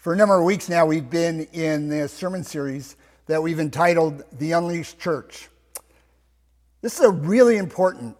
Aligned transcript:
For 0.00 0.14
a 0.14 0.16
number 0.16 0.38
of 0.38 0.44
weeks 0.46 0.70
now, 0.70 0.86
we've 0.86 1.10
been 1.10 1.46
in 1.52 1.90
this 1.90 2.10
sermon 2.10 2.42
series 2.42 2.96
that 3.26 3.42
we've 3.42 3.60
entitled 3.60 4.22
The 4.38 4.52
Unleashed 4.52 4.98
Church. 4.98 5.50
This 6.80 6.98
is 6.98 7.04
a 7.04 7.10
really 7.10 7.58
important 7.58 8.16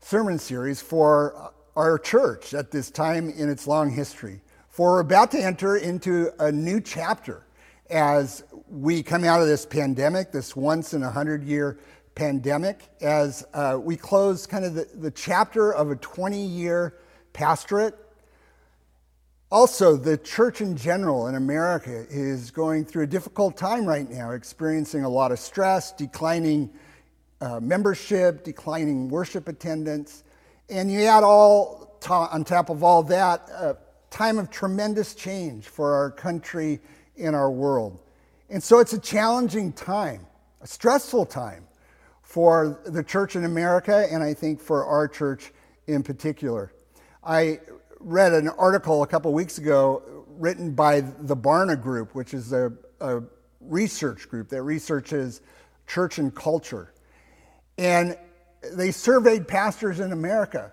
sermon 0.00 0.38
series 0.38 0.82
for 0.82 1.54
our 1.74 1.98
church 1.98 2.52
at 2.52 2.70
this 2.70 2.90
time 2.90 3.30
in 3.30 3.48
its 3.48 3.66
long 3.66 3.90
history. 3.90 4.42
For 4.68 4.96
we're 4.96 5.00
about 5.00 5.30
to 5.30 5.42
enter 5.42 5.78
into 5.78 6.30
a 6.38 6.52
new 6.52 6.82
chapter 6.82 7.46
as 7.88 8.44
we 8.68 9.02
come 9.02 9.24
out 9.24 9.40
of 9.40 9.48
this 9.48 9.64
pandemic, 9.64 10.32
this 10.32 10.54
once 10.54 10.92
in 10.92 11.02
a 11.02 11.10
hundred 11.10 11.44
year 11.44 11.78
pandemic, 12.14 12.90
as 13.00 13.42
uh, 13.54 13.78
we 13.82 13.96
close 13.96 14.46
kind 14.46 14.66
of 14.66 14.74
the, 14.74 14.86
the 14.96 15.10
chapter 15.10 15.72
of 15.72 15.90
a 15.90 15.96
20 15.96 16.44
year 16.44 16.98
pastorate 17.32 18.03
also, 19.54 19.96
the 19.96 20.18
church 20.18 20.60
in 20.60 20.76
general 20.76 21.28
in 21.28 21.36
America 21.36 22.06
is 22.10 22.50
going 22.50 22.84
through 22.84 23.04
a 23.04 23.06
difficult 23.06 23.56
time 23.56 23.86
right 23.86 24.10
now, 24.10 24.32
experiencing 24.32 25.04
a 25.04 25.08
lot 25.08 25.30
of 25.30 25.38
stress, 25.38 25.92
declining 25.92 26.68
uh, 27.40 27.60
membership, 27.60 28.42
declining 28.42 29.08
worship 29.08 29.46
attendance. 29.46 30.24
And 30.68 30.90
you 30.90 31.04
add 31.04 31.22
all 31.22 32.00
on 32.10 32.42
top 32.42 32.68
of 32.68 32.82
all 32.82 33.04
that, 33.04 33.48
a 33.50 33.76
time 34.10 34.38
of 34.38 34.50
tremendous 34.50 35.14
change 35.14 35.68
for 35.68 35.94
our 35.94 36.10
country 36.10 36.80
and 37.16 37.36
our 37.36 37.52
world. 37.52 38.00
And 38.50 38.60
so 38.60 38.80
it's 38.80 38.92
a 38.92 38.98
challenging 38.98 39.72
time, 39.72 40.26
a 40.62 40.66
stressful 40.66 41.26
time 41.26 41.68
for 42.22 42.80
the 42.86 43.04
church 43.04 43.36
in 43.36 43.44
America, 43.44 44.08
and 44.10 44.20
I 44.20 44.34
think 44.34 44.60
for 44.60 44.84
our 44.84 45.06
church 45.06 45.52
in 45.86 46.02
particular. 46.02 46.72
I 47.22 47.60
read 48.04 48.34
an 48.34 48.48
article 48.50 49.02
a 49.02 49.06
couple 49.06 49.32
weeks 49.32 49.58
ago 49.58 50.02
written 50.36 50.72
by 50.72 51.00
the 51.00 51.36
Barna 51.36 51.80
Group, 51.80 52.14
which 52.14 52.34
is 52.34 52.52
a, 52.52 52.72
a 53.00 53.22
research 53.60 54.28
group 54.28 54.50
that 54.50 54.62
researches 54.62 55.40
church 55.86 56.18
and 56.18 56.34
culture. 56.34 56.92
And 57.78 58.16
they 58.72 58.90
surveyed 58.90 59.48
pastors 59.48 60.00
in 60.00 60.12
America 60.12 60.72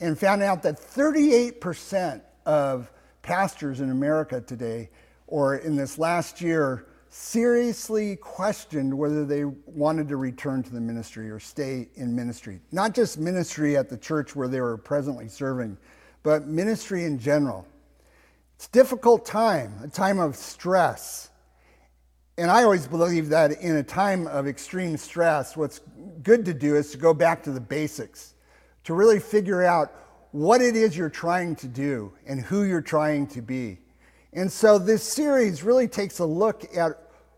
and 0.00 0.16
found 0.16 0.42
out 0.42 0.62
that 0.62 0.80
38% 0.80 2.22
of 2.46 2.90
pastors 3.22 3.80
in 3.80 3.90
America 3.90 4.40
today, 4.40 4.88
or 5.26 5.56
in 5.56 5.76
this 5.76 5.98
last 5.98 6.40
year, 6.40 6.86
seriously 7.10 8.16
questioned 8.16 8.96
whether 8.96 9.24
they 9.24 9.44
wanted 9.44 10.08
to 10.08 10.16
return 10.16 10.62
to 10.62 10.70
the 10.70 10.80
ministry 10.80 11.28
or 11.30 11.40
stay 11.40 11.88
in 11.96 12.14
ministry. 12.14 12.60
Not 12.70 12.94
just 12.94 13.18
ministry 13.18 13.76
at 13.76 13.88
the 13.88 13.96
church 13.96 14.36
where 14.36 14.46
they 14.46 14.60
were 14.60 14.76
presently 14.76 15.28
serving, 15.28 15.76
but 16.22 16.46
ministry 16.46 17.04
in 17.04 17.18
general. 17.18 17.66
It's 18.56 18.66
a 18.66 18.70
difficult 18.70 19.24
time, 19.24 19.72
a 19.84 19.88
time 19.88 20.18
of 20.18 20.34
stress. 20.34 21.30
And 22.36 22.50
I 22.50 22.64
always 22.64 22.86
believe 22.86 23.28
that 23.28 23.52
in 23.60 23.76
a 23.76 23.82
time 23.82 24.26
of 24.26 24.46
extreme 24.46 24.96
stress, 24.96 25.56
what's 25.56 25.80
good 26.22 26.44
to 26.44 26.54
do 26.54 26.76
is 26.76 26.90
to 26.92 26.98
go 26.98 27.14
back 27.14 27.42
to 27.44 27.50
the 27.50 27.60
basics, 27.60 28.34
to 28.84 28.94
really 28.94 29.20
figure 29.20 29.62
out 29.62 29.92
what 30.32 30.60
it 30.60 30.76
is 30.76 30.96
you're 30.96 31.08
trying 31.08 31.56
to 31.56 31.68
do 31.68 32.12
and 32.26 32.40
who 32.40 32.64
you're 32.64 32.80
trying 32.80 33.26
to 33.28 33.42
be. 33.42 33.78
And 34.32 34.50
so 34.50 34.78
this 34.78 35.02
series 35.02 35.62
really 35.62 35.88
takes 35.88 36.18
a 36.18 36.24
look 36.24 36.64
at 36.76 36.92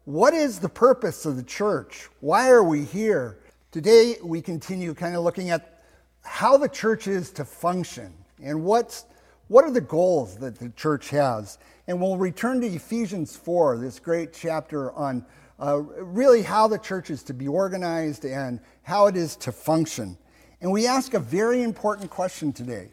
what 0.04 0.34
is 0.34 0.58
the 0.58 0.68
purpose 0.68 1.24
of 1.24 1.36
the 1.36 1.42
church? 1.42 2.08
Why 2.20 2.48
are 2.48 2.64
we 2.64 2.84
here? 2.84 3.38
Today, 3.70 4.16
we 4.24 4.42
continue 4.42 4.92
kind 4.94 5.14
of 5.14 5.22
looking 5.22 5.50
at 5.50 5.82
how 6.22 6.56
the 6.56 6.68
church 6.68 7.06
is 7.06 7.30
to 7.32 7.44
function 7.44 8.12
and 8.42 8.64
what's, 8.64 9.04
what 9.48 9.64
are 9.64 9.70
the 9.70 9.80
goals 9.80 10.36
that 10.38 10.58
the 10.58 10.70
church 10.70 11.10
has. 11.10 11.58
And 11.86 12.00
we'll 12.00 12.16
return 12.16 12.60
to 12.60 12.66
Ephesians 12.66 13.36
4, 13.36 13.78
this 13.78 13.98
great 13.98 14.32
chapter 14.32 14.92
on 14.92 15.24
uh, 15.60 15.78
really 15.78 16.42
how 16.42 16.66
the 16.68 16.78
church 16.78 17.10
is 17.10 17.22
to 17.24 17.34
be 17.34 17.46
organized 17.46 18.24
and 18.24 18.60
how 18.82 19.06
it 19.06 19.16
is 19.16 19.36
to 19.36 19.52
function. 19.52 20.16
And 20.60 20.72
we 20.72 20.86
ask 20.86 21.14
a 21.14 21.20
very 21.20 21.62
important 21.62 22.10
question 22.10 22.52
today, 22.52 22.90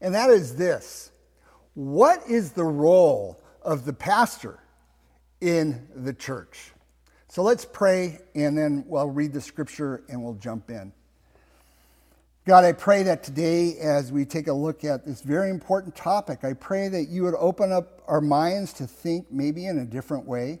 and 0.00 0.14
that 0.14 0.30
is 0.30 0.56
this 0.56 1.10
What 1.74 2.22
is 2.28 2.52
the 2.52 2.64
role 2.64 3.42
of 3.62 3.84
the 3.84 3.92
pastor 3.92 4.58
in 5.40 5.86
the 5.94 6.12
church? 6.12 6.72
So 7.28 7.42
let's 7.42 7.66
pray, 7.66 8.20
and 8.34 8.56
then 8.56 8.84
we'll 8.86 9.10
read 9.10 9.34
the 9.34 9.40
scripture 9.40 10.02
and 10.08 10.22
we'll 10.22 10.34
jump 10.34 10.70
in. 10.70 10.92
God, 12.48 12.64
I 12.64 12.72
pray 12.72 13.02
that 13.02 13.22
today, 13.22 13.76
as 13.76 14.10
we 14.10 14.24
take 14.24 14.46
a 14.46 14.52
look 14.54 14.82
at 14.82 15.04
this 15.04 15.20
very 15.20 15.50
important 15.50 15.94
topic, 15.94 16.44
I 16.44 16.54
pray 16.54 16.88
that 16.88 17.10
you 17.10 17.24
would 17.24 17.34
open 17.38 17.72
up 17.72 18.00
our 18.08 18.22
minds 18.22 18.72
to 18.74 18.86
think 18.86 19.30
maybe 19.30 19.66
in 19.66 19.76
a 19.76 19.84
different 19.84 20.24
way, 20.24 20.60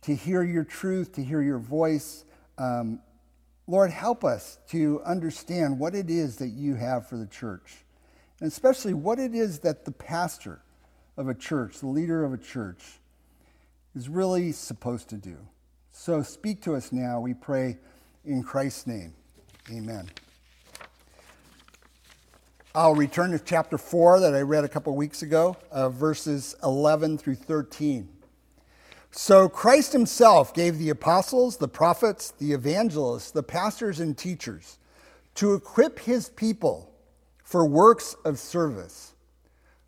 to 0.00 0.16
hear 0.16 0.42
your 0.42 0.64
truth, 0.64 1.12
to 1.12 1.22
hear 1.22 1.40
your 1.42 1.60
voice. 1.60 2.24
Um, 2.58 2.98
Lord, 3.68 3.92
help 3.92 4.24
us 4.24 4.58
to 4.70 5.00
understand 5.06 5.78
what 5.78 5.94
it 5.94 6.10
is 6.10 6.38
that 6.38 6.48
you 6.48 6.74
have 6.74 7.08
for 7.08 7.16
the 7.16 7.28
church, 7.28 7.84
and 8.40 8.48
especially 8.48 8.92
what 8.92 9.20
it 9.20 9.32
is 9.32 9.60
that 9.60 9.84
the 9.84 9.92
pastor 9.92 10.60
of 11.16 11.28
a 11.28 11.34
church, 11.34 11.78
the 11.78 11.86
leader 11.86 12.24
of 12.24 12.32
a 12.32 12.38
church, 12.38 12.82
is 13.94 14.08
really 14.08 14.50
supposed 14.50 15.08
to 15.10 15.16
do. 15.16 15.36
So 15.92 16.20
speak 16.22 16.62
to 16.62 16.74
us 16.74 16.90
now, 16.90 17.20
we 17.20 17.32
pray 17.32 17.78
in 18.24 18.42
Christ's 18.42 18.88
name. 18.88 19.14
Amen. 19.70 20.10
I'll 22.76 22.94
return 22.94 23.30
to 23.30 23.38
chapter 23.38 23.78
4 23.78 24.20
that 24.20 24.34
I 24.34 24.42
read 24.42 24.64
a 24.64 24.68
couple 24.68 24.94
weeks 24.94 25.22
ago, 25.22 25.56
uh, 25.70 25.88
verses 25.88 26.54
11 26.62 27.16
through 27.16 27.36
13. 27.36 28.06
So 29.10 29.48
Christ 29.48 29.94
himself 29.94 30.52
gave 30.52 30.76
the 30.76 30.90
apostles, 30.90 31.56
the 31.56 31.68
prophets, 31.68 32.32
the 32.32 32.52
evangelists, 32.52 33.30
the 33.30 33.42
pastors, 33.42 33.98
and 33.98 34.14
teachers 34.14 34.78
to 35.36 35.54
equip 35.54 36.00
his 36.00 36.28
people 36.28 36.92
for 37.42 37.64
works 37.64 38.14
of 38.26 38.38
service, 38.38 39.14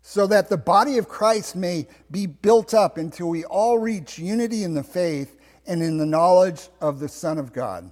so 0.01 0.25
that 0.25 0.49
the 0.49 0.57
body 0.57 0.97
of 0.97 1.07
Christ 1.07 1.55
may 1.55 1.87
be 2.09 2.25
built 2.25 2.73
up 2.73 2.97
until 2.97 3.29
we 3.29 3.45
all 3.45 3.77
reach 3.77 4.17
unity 4.17 4.63
in 4.63 4.73
the 4.73 4.81
faith 4.81 5.37
and 5.67 5.83
in 5.83 5.99
the 5.99 6.07
knowledge 6.07 6.69
of 6.81 6.99
the 6.99 7.07
Son 7.07 7.37
of 7.37 7.53
God, 7.53 7.91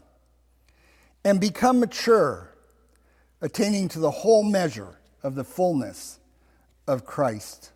and 1.24 1.40
become 1.40 1.80
mature 1.80 2.57
attaining 3.42 3.88
to 3.90 4.00
the 4.00 4.12
whole 4.12 4.44
measure 4.44 5.00
of 5.24 5.36
the 5.36 5.44
fullness 5.44 6.20
of 6.88 7.06
Christ. 7.06 7.72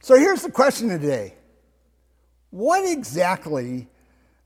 So 0.00 0.16
here's 0.16 0.42
the 0.42 0.50
question 0.50 0.88
today 0.88 1.34
What 2.50 2.88
exactly 2.90 3.88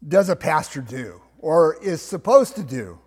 does 0.06 0.28
a 0.28 0.36
pastor 0.36 0.80
do 0.80 1.20
or 1.38 1.76
is 1.82 2.00
supposed 2.00 2.56
to 2.56 2.62
do? 2.62 2.98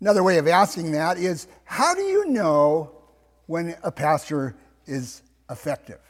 Another 0.00 0.22
way 0.22 0.38
of 0.38 0.48
asking 0.48 0.92
that 0.92 1.16
is 1.18 1.46
how 1.64 1.94
do 1.94 2.02
you 2.02 2.26
know 2.26 2.90
when 3.46 3.76
a 3.82 3.92
pastor 3.92 4.56
is 4.86 5.22
effective? 5.50 6.00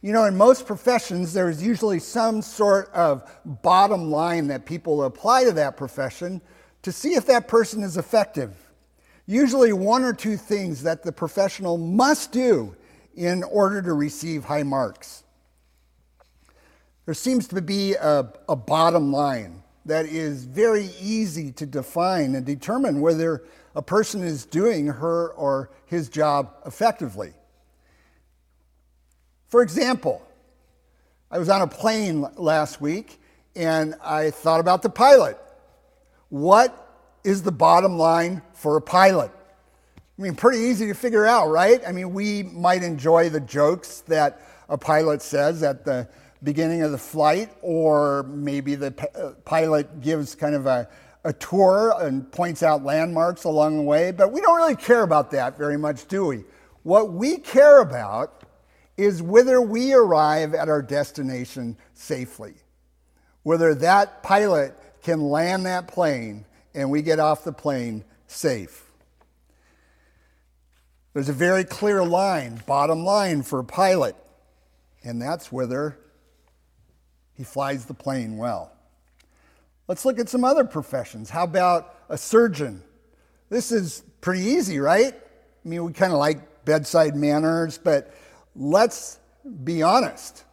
You 0.00 0.12
know, 0.12 0.24
in 0.24 0.36
most 0.36 0.66
professions, 0.66 1.32
there's 1.32 1.62
usually 1.62 1.98
some 1.98 2.42
sort 2.42 2.90
of 2.92 3.28
bottom 3.44 4.10
line 4.10 4.48
that 4.48 4.66
people 4.66 5.02
apply 5.04 5.44
to 5.44 5.52
that 5.52 5.76
profession 5.76 6.42
to 6.84 6.92
see 6.92 7.14
if 7.14 7.26
that 7.26 7.48
person 7.48 7.82
is 7.82 7.96
effective. 7.96 8.54
Usually, 9.26 9.72
one 9.72 10.04
or 10.04 10.12
two 10.12 10.36
things 10.36 10.82
that 10.82 11.02
the 11.02 11.12
professional 11.12 11.78
must 11.78 12.30
do 12.30 12.76
in 13.16 13.42
order 13.42 13.80
to 13.80 13.94
receive 13.94 14.44
high 14.44 14.62
marks. 14.62 15.24
There 17.06 17.14
seems 17.14 17.48
to 17.48 17.60
be 17.62 17.94
a, 17.94 18.30
a 18.48 18.56
bottom 18.56 19.12
line 19.12 19.62
that 19.86 20.06
is 20.06 20.44
very 20.44 20.90
easy 21.00 21.52
to 21.52 21.66
define 21.66 22.34
and 22.34 22.44
determine 22.44 23.00
whether 23.00 23.44
a 23.74 23.82
person 23.82 24.22
is 24.22 24.44
doing 24.44 24.86
her 24.86 25.28
or 25.30 25.70
his 25.86 26.08
job 26.08 26.54
effectively. 26.66 27.32
For 29.48 29.62
example, 29.62 30.26
I 31.30 31.38
was 31.38 31.48
on 31.48 31.62
a 31.62 31.66
plane 31.66 32.26
last 32.36 32.80
week 32.80 33.20
and 33.56 33.94
I 34.02 34.30
thought 34.30 34.60
about 34.60 34.82
the 34.82 34.90
pilot. 34.90 35.38
What 36.28 36.83
is 37.24 37.42
the 37.42 37.52
bottom 37.52 37.98
line 37.98 38.42
for 38.52 38.76
a 38.76 38.80
pilot? 38.82 39.30
I 40.16 40.22
mean, 40.22 40.36
pretty 40.36 40.58
easy 40.58 40.86
to 40.86 40.94
figure 40.94 41.26
out, 41.26 41.48
right? 41.48 41.80
I 41.86 41.90
mean, 41.90 42.14
we 42.14 42.44
might 42.44 42.84
enjoy 42.84 43.30
the 43.30 43.40
jokes 43.40 44.02
that 44.02 44.40
a 44.68 44.78
pilot 44.78 45.22
says 45.22 45.62
at 45.62 45.84
the 45.84 46.08
beginning 46.44 46.82
of 46.82 46.92
the 46.92 46.98
flight, 46.98 47.50
or 47.62 48.22
maybe 48.24 48.74
the 48.74 48.94
uh, 49.18 49.32
pilot 49.44 50.00
gives 50.02 50.34
kind 50.34 50.54
of 50.54 50.66
a, 50.66 50.88
a 51.24 51.32
tour 51.32 51.94
and 52.00 52.30
points 52.30 52.62
out 52.62 52.84
landmarks 52.84 53.44
along 53.44 53.78
the 53.78 53.82
way, 53.82 54.12
but 54.12 54.30
we 54.30 54.40
don't 54.40 54.56
really 54.56 54.76
care 54.76 55.02
about 55.02 55.30
that 55.32 55.56
very 55.56 55.78
much, 55.78 56.06
do 56.06 56.26
we? 56.26 56.44
What 56.82 57.12
we 57.12 57.38
care 57.38 57.80
about 57.80 58.44
is 58.96 59.22
whether 59.22 59.60
we 59.60 59.94
arrive 59.94 60.54
at 60.54 60.68
our 60.68 60.82
destination 60.82 61.76
safely, 61.94 62.54
whether 63.42 63.74
that 63.76 64.22
pilot 64.22 64.78
can 65.02 65.20
land 65.20 65.66
that 65.66 65.88
plane 65.88 66.44
and 66.74 66.90
we 66.90 67.02
get 67.02 67.18
off 67.18 67.44
the 67.44 67.52
plane 67.52 68.04
safe. 68.26 68.84
There's 71.12 71.28
a 71.28 71.34
very 71.34 71.64
clear 71.64 72.04
line, 72.04 72.60
bottom 72.66 73.04
line 73.04 73.42
for 73.42 73.60
a 73.60 73.64
pilot, 73.64 74.16
and 75.04 75.22
that's 75.22 75.52
whether 75.52 75.96
he 77.34 77.44
flies 77.44 77.86
the 77.86 77.94
plane 77.94 78.36
well. 78.36 78.72
Let's 79.86 80.04
look 80.04 80.18
at 80.18 80.28
some 80.28 80.44
other 80.44 80.64
professions. 80.64 81.30
How 81.30 81.44
about 81.44 81.94
a 82.08 82.18
surgeon? 82.18 82.82
This 83.50 83.70
is 83.70 84.02
pretty 84.20 84.42
easy, 84.42 84.80
right? 84.80 85.14
I 85.14 85.68
mean, 85.68 85.84
we 85.84 85.92
kind 85.92 86.12
of 86.12 86.18
like 86.18 86.64
bedside 86.64 87.14
manners, 87.14 87.78
but 87.78 88.14
let's 88.56 89.18
be 89.62 89.82
honest. 89.82 90.44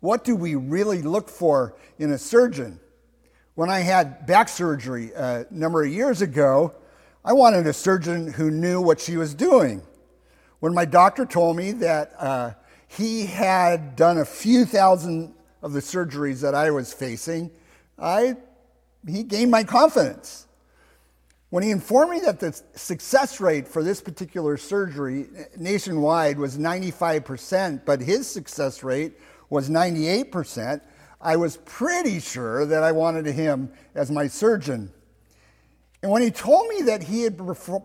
What 0.00 0.22
do 0.22 0.36
we 0.36 0.54
really 0.54 1.02
look 1.02 1.28
for 1.28 1.74
in 1.98 2.12
a 2.12 2.18
surgeon? 2.18 2.78
When 3.58 3.70
I 3.70 3.80
had 3.80 4.24
back 4.24 4.48
surgery 4.48 5.10
a 5.16 5.44
number 5.50 5.82
of 5.82 5.92
years 5.92 6.22
ago, 6.22 6.76
I 7.24 7.32
wanted 7.32 7.66
a 7.66 7.72
surgeon 7.72 8.32
who 8.32 8.52
knew 8.52 8.80
what 8.80 9.00
she 9.00 9.16
was 9.16 9.34
doing. 9.34 9.82
When 10.60 10.72
my 10.72 10.84
doctor 10.84 11.26
told 11.26 11.56
me 11.56 11.72
that 11.72 12.12
uh, 12.20 12.52
he 12.86 13.26
had 13.26 13.96
done 13.96 14.18
a 14.18 14.24
few 14.24 14.64
thousand 14.64 15.34
of 15.60 15.72
the 15.72 15.80
surgeries 15.80 16.40
that 16.42 16.54
I 16.54 16.70
was 16.70 16.92
facing, 16.92 17.50
I, 17.98 18.36
he 19.04 19.24
gained 19.24 19.50
my 19.50 19.64
confidence. 19.64 20.46
When 21.50 21.64
he 21.64 21.72
informed 21.72 22.12
me 22.12 22.20
that 22.26 22.38
the 22.38 22.52
success 22.76 23.40
rate 23.40 23.66
for 23.66 23.82
this 23.82 24.00
particular 24.00 24.56
surgery 24.56 25.26
nationwide 25.56 26.38
was 26.38 26.56
95%, 26.56 27.84
but 27.84 28.00
his 28.00 28.30
success 28.30 28.84
rate 28.84 29.18
was 29.50 29.68
98%, 29.68 30.80
I 31.20 31.36
was 31.36 31.56
pretty 31.58 32.20
sure 32.20 32.64
that 32.66 32.82
I 32.82 32.92
wanted 32.92 33.26
him 33.26 33.72
as 33.94 34.10
my 34.10 34.28
surgeon. 34.28 34.92
And 36.02 36.12
when 36.12 36.22
he 36.22 36.30
told 36.30 36.68
me 36.68 36.82
that 36.82 37.02
he 37.02 37.22
had 37.22 37.36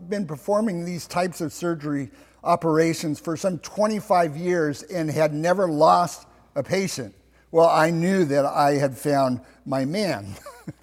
been 0.07 0.27
performing 0.27 0.85
these 0.85 1.07
types 1.07 1.41
of 1.41 1.51
surgery 1.51 2.12
operations 2.44 3.19
for 3.19 3.35
some 3.35 3.57
25 3.59 4.38
years 4.38 4.83
and 4.83 5.09
had 5.09 5.33
never 5.33 5.68
lost 5.68 6.27
a 6.56 6.62
patient, 6.62 7.15
well, 7.51 7.69
I 7.69 7.89
knew 7.89 8.25
that 8.25 8.45
I 8.45 8.74
had 8.74 8.97
found 8.97 9.41
my 9.65 9.85
man. 9.85 10.35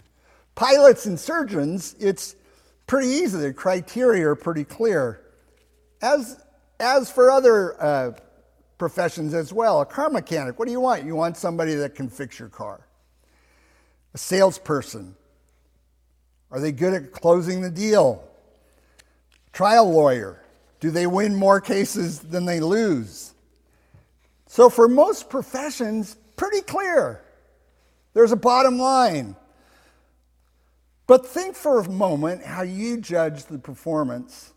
Pilots 0.56 1.06
and 1.06 1.18
surgeons, 1.18 1.94
it's 2.00 2.34
pretty 2.86 3.08
easy. 3.08 3.38
The 3.38 3.52
criteria 3.52 4.28
are 4.28 4.36
pretty 4.36 4.64
clear. 4.64 5.20
As, 6.02 6.42
as 6.80 7.10
for 7.10 7.30
other 7.30 7.80
uh, 7.80 8.12
professions 8.80 9.34
as 9.34 9.52
well. 9.52 9.82
A 9.82 9.86
car 9.86 10.10
mechanic, 10.10 10.58
what 10.58 10.64
do 10.64 10.72
you 10.72 10.80
want? 10.80 11.04
You 11.04 11.14
want 11.14 11.36
somebody 11.36 11.74
that 11.74 11.94
can 11.94 12.08
fix 12.08 12.40
your 12.40 12.48
car. 12.48 12.80
A 14.14 14.18
salesperson, 14.18 15.14
are 16.50 16.58
they 16.58 16.72
good 16.72 16.94
at 16.94 17.12
closing 17.12 17.60
the 17.60 17.70
deal? 17.70 18.24
Trial 19.52 19.88
lawyer, 19.88 20.42
do 20.80 20.90
they 20.90 21.06
win 21.06 21.36
more 21.36 21.60
cases 21.60 22.20
than 22.20 22.46
they 22.46 22.58
lose? 22.58 23.34
So, 24.46 24.68
for 24.68 24.88
most 24.88 25.28
professions, 25.28 26.16
pretty 26.34 26.62
clear. 26.62 27.22
There's 28.14 28.32
a 28.32 28.36
bottom 28.36 28.78
line. 28.78 29.36
But 31.06 31.26
think 31.26 31.54
for 31.54 31.80
a 31.80 31.88
moment 31.88 32.44
how 32.44 32.62
you 32.62 32.96
judge 32.96 33.44
the 33.44 33.58
performance 33.58 34.52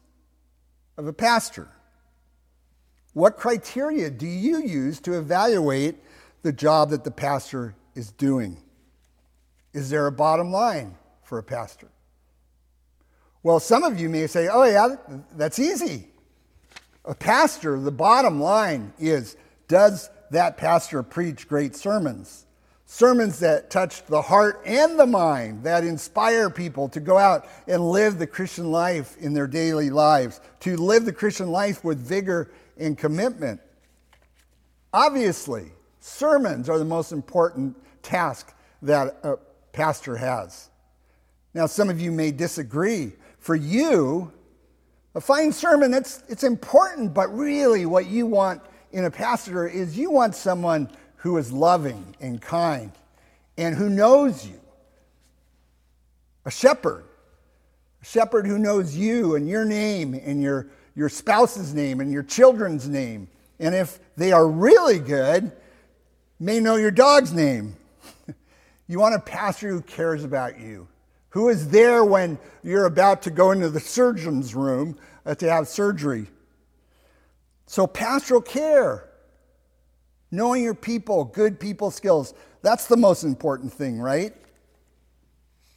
of 0.97 1.07
a 1.07 1.13
pastor. 1.13 1.67
What 3.13 3.37
criteria 3.37 4.09
do 4.09 4.25
you 4.25 4.57
use 4.57 4.99
to 5.01 5.17
evaluate 5.17 5.97
the 6.41 6.51
job 6.51 6.89
that 6.89 7.03
the 7.03 7.11
pastor 7.11 7.75
is 7.95 8.11
doing? 8.11 8.57
Is 9.71 9.89
there 9.89 10.07
a 10.07 10.11
bottom 10.11 10.51
line 10.51 10.95
for 11.23 11.37
a 11.37 11.43
pastor? 11.43 11.87
Well, 13.43 13.59
some 13.59 13.83
of 13.83 13.99
you 13.99 14.09
may 14.09 14.27
say, 14.27 14.47
oh, 14.47 14.63
yeah, 14.63 14.95
that's 15.35 15.59
easy. 15.59 16.07
A 17.05 17.13
pastor, 17.13 17.79
the 17.79 17.91
bottom 17.91 18.39
line 18.39 18.93
is 18.97 19.35
does 19.67 20.09
that 20.31 20.57
pastor 20.57 21.03
preach 21.03 21.47
great 21.47 21.75
sermons? 21.75 22.45
Sermons 22.93 23.39
that 23.39 23.71
touch 23.71 24.05
the 24.05 24.21
heart 24.21 24.61
and 24.67 24.99
the 24.99 25.07
mind, 25.07 25.63
that 25.63 25.83
inspire 25.83 26.47
people 26.47 26.87
to 26.89 26.99
go 26.99 27.17
out 27.17 27.47
and 27.67 27.89
live 27.89 28.19
the 28.19 28.27
Christian 28.27 28.69
life 28.69 29.17
in 29.17 29.33
their 29.33 29.47
daily 29.47 29.89
lives, 29.89 30.39
to 30.59 30.77
live 30.77 31.03
the 31.03 31.11
Christian 31.11 31.49
life 31.49 31.83
with 31.83 31.97
vigor 31.97 32.51
and 32.77 32.95
commitment. 32.95 33.59
Obviously, 34.93 35.71
sermons 36.01 36.69
are 36.69 36.77
the 36.77 36.85
most 36.85 37.11
important 37.11 37.75
task 38.03 38.53
that 38.83 39.17
a 39.23 39.37
pastor 39.71 40.15
has. 40.15 40.69
Now, 41.55 41.65
some 41.65 41.89
of 41.89 41.99
you 41.99 42.11
may 42.11 42.29
disagree. 42.29 43.13
For 43.39 43.55
you, 43.55 44.31
a 45.15 45.19
fine 45.19 45.51
sermon, 45.51 45.95
it's, 45.95 46.21
it's 46.29 46.43
important, 46.43 47.15
but 47.15 47.35
really 47.35 47.87
what 47.87 48.05
you 48.05 48.27
want 48.27 48.61
in 48.91 49.05
a 49.05 49.11
pastor 49.11 49.67
is 49.67 49.97
you 49.97 50.11
want 50.11 50.35
someone 50.35 50.87
who 51.23 51.37
is 51.37 51.53
loving 51.53 52.15
and 52.19 52.41
kind 52.41 52.91
and 53.57 53.75
who 53.75 53.89
knows 53.89 54.45
you. 54.45 54.59
A 56.45 56.51
shepherd, 56.51 57.05
a 58.01 58.05
shepherd 58.05 58.45
who 58.45 58.59
knows 58.59 58.93
you 58.93 59.35
and 59.35 59.47
your 59.47 59.63
name 59.63 60.13
and 60.13 60.41
your 60.41 60.67
your 60.95 61.07
spouse's 61.07 61.73
name 61.73 62.01
and 62.01 62.11
your 62.11 62.23
children's 62.23 62.87
name. 62.89 63.29
And 63.57 63.73
if 63.73 63.99
they 64.17 64.33
are 64.33 64.47
really 64.47 64.99
good, 64.99 65.51
may 66.41 66.59
know 66.59 66.75
your 66.75 66.91
dog's 66.91 67.31
name. 67.31 67.77
you 68.87 68.99
want 68.99 69.15
a 69.15 69.19
pastor 69.19 69.69
who 69.69 69.81
cares 69.81 70.25
about 70.25 70.59
you, 70.59 70.89
who 71.29 71.47
is 71.47 71.69
there 71.69 72.03
when 72.03 72.37
you're 72.63 72.85
about 72.85 73.21
to 73.23 73.31
go 73.31 73.51
into 73.51 73.69
the 73.69 73.79
surgeon's 73.79 74.53
room 74.53 74.99
uh, 75.25 75.33
to 75.35 75.49
have 75.49 75.69
surgery. 75.69 76.27
So, 77.65 77.87
pastoral 77.87 78.41
care, 78.41 79.09
knowing 80.33 80.63
your 80.63 80.73
people, 80.73 81.25
good 81.25 81.59
people 81.59 81.91
skills, 81.91 82.33
that's 82.63 82.87
the 82.87 82.97
most 82.97 83.23
important 83.23 83.71
thing, 83.71 83.99
right? 83.99 84.33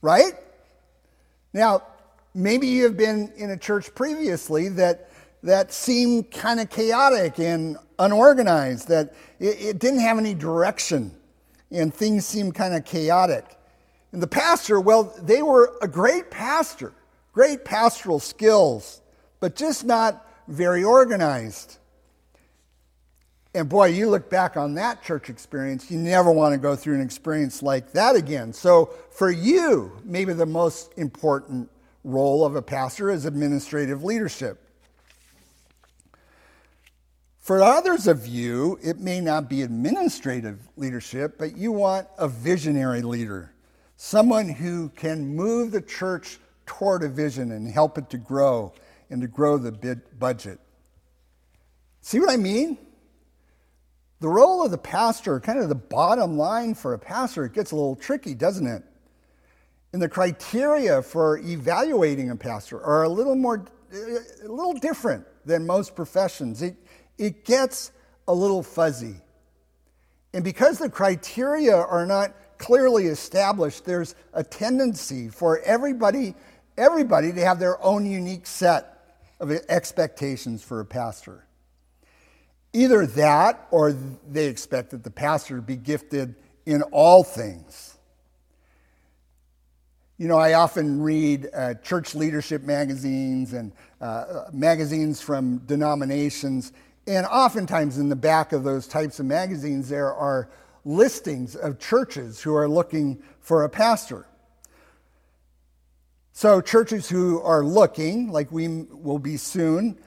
Right? 0.01 0.33
Now, 1.53 1.83
maybe 2.35 2.67
you 2.67 2.85
have 2.85 2.97
been 2.97 3.31
in 3.37 3.51
a 3.51 3.57
church 3.59 3.95
previously 3.95 4.71
that, 4.71 5.11
that 5.43 5.75
seemed 5.75 6.31
kind 6.31 6.59
of 6.59 6.71
chaotic 6.71 7.39
and 7.39 7.77
unorganized, 7.99 8.89
that 8.89 9.15
it, 9.39 9.61
it 9.61 9.79
didn't 9.79 10.01
have 10.01 10.17
any 10.17 10.33
direction 10.33 11.15
and 11.71 11.93
things 11.93 12.25
seemed 12.25 12.55
kind 12.55 12.75
of 12.75 12.87
chaotic. 12.87 13.45
And 14.13 14.23
the 14.23 14.27
pastor, 14.27 14.81
well, 14.81 15.15
they 15.21 15.43
were 15.43 15.77
a 15.83 15.89
great 15.89 16.31
pastor, 16.31 16.95
great 17.35 17.67
pastoral 17.67 18.21
skills, 18.21 19.03
but 19.39 19.55
just 19.55 19.85
not 19.85 20.27
very 20.49 20.83
organized. 20.83 21.77
And 23.57 23.71
boy, 23.71 23.87
you 23.87 24.11
look 24.11 24.29
back 24.29 24.59
on 24.59 24.75
that 24.75 25.03
church 25.03 25.31
experience, 25.31 25.91
you 25.91 25.97
never 25.97 26.31
want 26.31 26.53
to 26.53 26.59
go 26.59 26.77
through 26.77 26.97
an 26.97 27.01
experience 27.01 27.63
like 27.63 27.91
that 27.93 28.15
again. 28.15 28.53
So, 28.53 28.91
for 29.11 29.31
you, 29.31 29.99
maybe 30.05 30.35
the 30.35 30.45
most 30.45 30.93
important 30.99 31.71
role 32.05 32.45
of 32.45 32.55
a 32.55 32.61
pastor 32.61 33.11
is 33.11 33.25
administrative 33.25 34.05
leadership. 34.05 34.63
For 37.39 37.63
others 37.63 38.07
of 38.07 38.27
you, 38.27 38.79
it 38.83 38.99
may 38.99 39.23
not 39.23 39.49
be 39.49 39.63
administrative 39.63 40.59
leadership, 40.77 41.39
but 41.39 41.57
you 41.57 41.73
want 41.73 42.09
a 42.19 42.29
visionary 42.29 43.01
leader, 43.01 43.55
someone 43.97 44.51
who 44.51 44.91
can 44.91 45.35
move 45.35 45.71
the 45.71 45.81
church 45.81 46.39
toward 46.67 47.03
a 47.03 47.09
vision 47.09 47.53
and 47.53 47.67
help 47.67 47.97
it 47.97 48.11
to 48.11 48.19
grow 48.19 48.75
and 49.09 49.23
to 49.23 49.29
grow 49.29 49.57
the 49.57 49.99
budget. 50.19 50.61
See 52.03 52.21
what 52.21 52.29
I 52.29 52.37
mean? 52.37 52.77
The 54.21 54.29
role 54.29 54.65
of 54.65 54.71
the 54.71 54.79
pastor, 54.79 55.39
kind 55.41 55.59
of 55.59 55.69
the 55.69 55.75
bottom 55.75 56.39
line 56.39 56.75
for 56.75 56.95
a 56.95 56.99
pastor, 56.99 57.45
it 57.45 57.53
gets 57.53 57.73
a 57.73 57.77
little 57.77 57.97
tricky, 57.97 58.35
doesn't 58.35 58.67
it? 58.67 58.83
and 59.97 60.03
the 60.03 60.09
criteria 60.11 61.01
for 61.01 61.39
evaluating 61.39 62.29
a 62.29 62.37
pastor 62.37 62.79
are 62.83 63.05
a 63.05 63.09
little 63.09 63.35
more 63.35 63.65
a 63.95 64.47
little 64.47 64.75
different 64.75 65.25
than 65.47 65.67
most 65.67 65.97
professions. 65.97 66.61
It, 66.61 66.77
it 67.17 67.47
gets 67.47 67.93
a 68.29 68.35
little 68.35 68.63
fuzzy. 68.63 69.15
And 70.35 70.45
because 70.45 70.79
the 70.79 70.91
criteria 70.91 71.75
are 71.75 72.05
not 72.05 72.35
clearly 72.59 73.07
established 73.07 73.87
there's 73.87 74.15
a 74.35 74.45
tendency 74.45 75.31
for 75.31 75.61
everybody 75.61 76.35
everybody 76.77 77.33
to 77.33 77.41
have 77.41 77.59
their 77.59 77.83
own 77.83 78.05
unique 78.05 78.47
set 78.47 79.17
of 79.41 79.51
expectations 79.51 80.63
for 80.63 80.81
a 80.81 80.85
pastor 80.85 81.46
either 82.77 83.07
that 83.07 83.67
or 83.71 83.93
they 83.93 84.47
expect 84.47 84.91
that 84.91 85.03
the 85.03 85.11
pastor 85.11 85.61
be 85.61 85.77
gifted 85.77 86.35
in 86.65 86.83
all 86.83 87.25
things 87.25 87.97
you 90.19 90.29
know, 90.29 90.39
I 90.39 90.55
often 90.55 91.03
read 91.03 91.49
uh, 91.53 91.75
church 91.75 92.15
leadership 92.15 92.63
magazines 92.63 93.53
and 93.53 93.73
uh, 94.01 94.45
magazines 94.51 95.21
from 95.21 95.59
denominations, 95.59 96.73
and 97.07 97.27
oftentimes 97.27 97.99
in 97.99 98.09
the 98.09 98.17
back 98.17 98.53
of 98.53 98.65
those 98.65 98.87
types 98.87 99.21
of 99.21 99.27
magazines, 99.27 99.91
there 99.91 100.15
are 100.15 100.49
listings 100.87 101.55
of 101.55 101.79
churches 101.79 102.41
who 102.41 102.55
are 102.55 102.67
looking 102.67 103.23
for 103.41 103.65
a 103.65 103.69
pastor. 103.69 104.27
So, 106.33 106.63
churches 106.63 107.11
who 107.11 107.41
are 107.43 107.63
looking, 107.63 108.31
like 108.31 108.51
we 108.51 108.69
will 108.91 109.19
be 109.19 109.37
soon, 109.37 109.99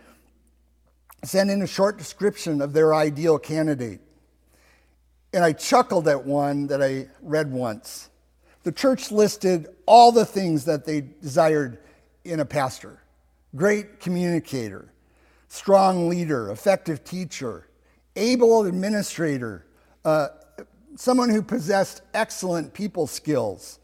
sent 1.24 1.50
in 1.50 1.62
a 1.62 1.68
short 1.68 1.98
description 1.98 2.62
of 2.62 2.74
their 2.74 2.94
ideal 2.94 3.38
candidate. 3.38 4.02
And 5.34 5.44
I 5.44 5.54
chuckled 5.54 6.08
at 6.08 6.26
one 6.26 6.68
that 6.68 6.82
I 6.82 7.08
read 7.22 7.52
once. 7.52 8.10
The 8.64 8.72
church 8.72 9.12
listed 9.12 9.68
all 9.86 10.12
the 10.12 10.26
things 10.26 10.66
that 10.66 10.86
they 10.86 11.02
desired 11.22 11.80
in 12.24 12.40
a 12.40 12.46
pastor 12.46 13.02
great 13.56 14.00
communicator, 14.00 14.94
strong 15.48 16.08
leader, 16.08 16.52
effective 16.52 17.04
teacher, 17.04 17.68
able 18.16 18.66
administrator, 18.66 19.66
uh, 20.06 20.28
someone 20.96 21.30
who 21.30 21.42
possessed 21.42 22.02
excellent 22.14 22.74
people 22.74 23.08
skills. 23.08 23.80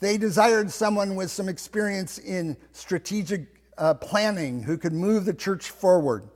They 0.00 0.18
desired 0.18 0.70
someone 0.70 1.16
with 1.16 1.30
some 1.30 1.48
experience 1.48 2.18
in 2.18 2.56
strategic 2.72 3.46
uh, 3.76 3.94
planning 3.94 4.62
who 4.62 4.78
could 4.78 4.92
move 4.92 5.24
the 5.24 5.34
church 5.34 5.70
forward. 5.70 6.28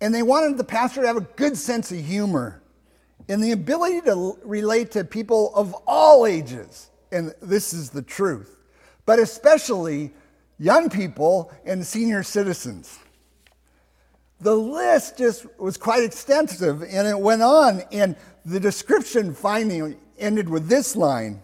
And 0.00 0.14
they 0.14 0.22
wanted 0.22 0.56
the 0.56 0.64
pastor 0.64 1.02
to 1.02 1.06
have 1.06 1.16
a 1.16 1.22
good 1.22 1.56
sense 1.56 1.92
of 1.92 1.98
humor 1.98 2.62
and 3.28 3.42
the 3.42 3.52
ability 3.52 4.00
to 4.02 4.38
relate 4.44 4.90
to 4.92 5.04
people 5.04 5.54
of 5.54 5.74
all 5.86 6.26
ages. 6.26 6.90
And 7.12 7.34
this 7.42 7.72
is 7.72 7.90
the 7.90 8.02
truth, 8.02 8.56
but 9.04 9.18
especially 9.18 10.12
young 10.58 10.90
people 10.90 11.52
and 11.64 11.84
senior 11.84 12.22
citizens. 12.22 12.98
The 14.40 14.54
list 14.54 15.18
just 15.18 15.46
was 15.58 15.76
quite 15.76 16.02
extensive 16.02 16.82
and 16.82 17.06
it 17.06 17.18
went 17.18 17.42
on. 17.42 17.82
And 17.92 18.16
the 18.44 18.60
description 18.60 19.34
finally 19.34 19.96
ended 20.18 20.48
with 20.48 20.68
this 20.68 20.96
line 20.96 21.42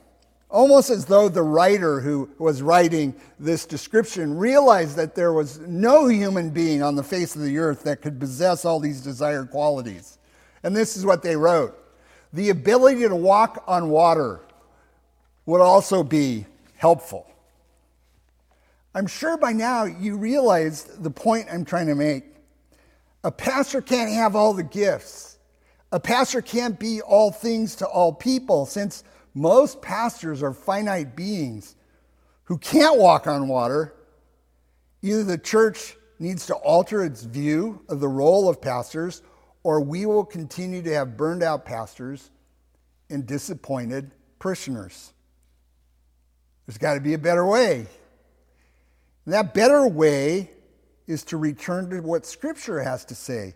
almost 0.56 0.88
as 0.88 1.04
though 1.04 1.28
the 1.28 1.42
writer 1.42 2.00
who 2.00 2.30
was 2.38 2.62
writing 2.62 3.14
this 3.38 3.66
description 3.66 4.38
realized 4.38 4.96
that 4.96 5.14
there 5.14 5.34
was 5.34 5.58
no 5.58 6.06
human 6.06 6.48
being 6.48 6.82
on 6.82 6.96
the 6.96 7.02
face 7.02 7.36
of 7.36 7.42
the 7.42 7.58
earth 7.58 7.82
that 7.82 8.00
could 8.00 8.18
possess 8.18 8.64
all 8.64 8.80
these 8.80 9.02
desired 9.02 9.50
qualities. 9.50 10.16
And 10.62 10.74
this 10.74 10.96
is 10.96 11.04
what 11.04 11.22
they 11.22 11.36
wrote 11.36 11.78
The 12.32 12.48
ability 12.48 13.02
to 13.02 13.14
walk 13.14 13.64
on 13.66 13.90
water 13.90 14.40
would 15.44 15.60
also 15.60 16.02
be 16.02 16.46
helpful. 16.76 17.30
I'm 18.94 19.06
sure 19.06 19.36
by 19.36 19.52
now 19.52 19.84
you 19.84 20.16
realize 20.16 20.84
the 20.84 21.10
point 21.10 21.48
I'm 21.52 21.66
trying 21.66 21.88
to 21.88 21.94
make. 21.94 22.24
A 23.24 23.30
pastor 23.30 23.82
can't 23.82 24.10
have 24.10 24.34
all 24.34 24.54
the 24.54 24.62
gifts. 24.62 25.36
A 25.92 26.00
pastor 26.00 26.40
can't 26.40 26.78
be 26.78 27.02
all 27.02 27.30
things 27.30 27.76
to 27.76 27.86
all 27.86 28.10
people 28.10 28.64
since 28.64 29.04
most 29.36 29.82
pastors 29.82 30.42
are 30.42 30.54
finite 30.54 31.14
beings 31.14 31.76
who 32.44 32.56
can't 32.56 32.98
walk 32.98 33.26
on 33.26 33.48
water. 33.48 33.94
Either 35.02 35.24
the 35.24 35.36
church 35.36 35.94
needs 36.18 36.46
to 36.46 36.54
alter 36.54 37.04
its 37.04 37.22
view 37.22 37.82
of 37.90 38.00
the 38.00 38.08
role 38.08 38.48
of 38.48 38.62
pastors, 38.62 39.20
or 39.62 39.82
we 39.82 40.06
will 40.06 40.24
continue 40.24 40.80
to 40.80 40.94
have 40.94 41.18
burned 41.18 41.42
out 41.42 41.66
pastors 41.66 42.30
and 43.10 43.26
disappointed 43.26 44.10
parishioners. 44.38 45.12
There's 46.66 46.78
got 46.78 46.94
to 46.94 47.00
be 47.00 47.12
a 47.12 47.18
better 47.18 47.44
way. 47.44 47.86
And 49.26 49.34
that 49.34 49.52
better 49.52 49.86
way 49.86 50.50
is 51.06 51.22
to 51.24 51.36
return 51.36 51.90
to 51.90 52.00
what 52.00 52.24
Scripture 52.24 52.80
has 52.80 53.04
to 53.04 53.14
say 53.14 53.54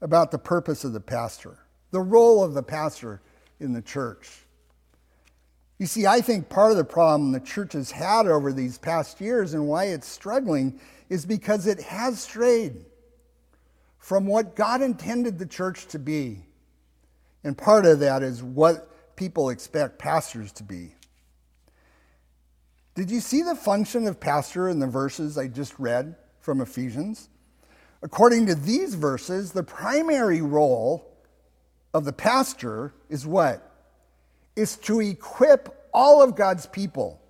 about 0.00 0.30
the 0.30 0.38
purpose 0.38 0.84
of 0.84 0.94
the 0.94 1.00
pastor, 1.00 1.58
the 1.90 2.00
role 2.00 2.42
of 2.42 2.54
the 2.54 2.62
pastor 2.62 3.20
in 3.60 3.74
the 3.74 3.82
church. 3.82 4.46
You 5.78 5.86
see, 5.86 6.06
I 6.06 6.20
think 6.20 6.48
part 6.48 6.72
of 6.72 6.76
the 6.76 6.84
problem 6.84 7.30
the 7.30 7.40
church 7.40 7.72
has 7.74 7.92
had 7.92 8.26
over 8.26 8.52
these 8.52 8.78
past 8.78 9.20
years 9.20 9.54
and 9.54 9.68
why 9.68 9.84
it's 9.86 10.08
struggling 10.08 10.80
is 11.08 11.24
because 11.24 11.66
it 11.66 11.80
has 11.80 12.20
strayed 12.20 12.84
from 13.98 14.26
what 14.26 14.56
God 14.56 14.82
intended 14.82 15.38
the 15.38 15.46
church 15.46 15.86
to 15.88 15.98
be. 15.98 16.46
And 17.44 17.56
part 17.56 17.86
of 17.86 18.00
that 18.00 18.22
is 18.22 18.42
what 18.42 19.16
people 19.16 19.50
expect 19.50 19.98
pastors 19.98 20.50
to 20.52 20.64
be. 20.64 20.94
Did 22.96 23.12
you 23.12 23.20
see 23.20 23.42
the 23.42 23.54
function 23.54 24.08
of 24.08 24.18
pastor 24.18 24.68
in 24.68 24.80
the 24.80 24.88
verses 24.88 25.38
I 25.38 25.46
just 25.46 25.78
read 25.78 26.16
from 26.40 26.60
Ephesians? 26.60 27.28
According 28.02 28.46
to 28.46 28.56
these 28.56 28.94
verses, 28.94 29.52
the 29.52 29.62
primary 29.62 30.40
role 30.40 31.16
of 31.94 32.04
the 32.04 32.12
pastor 32.12 32.92
is 33.08 33.24
what? 33.24 33.67
Is 34.58 34.76
to 34.76 35.00
equip 35.00 35.88
all 35.94 36.20
of 36.20 36.34
God's 36.34 36.66
people 36.66 37.22